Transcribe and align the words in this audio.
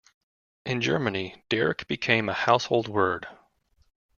In 0.65 0.81
Germany, 0.81 1.43
"Derrick" 1.47 1.87
became 1.87 2.27
a 2.27 2.33
household 2.33 2.87
word. 2.87 3.27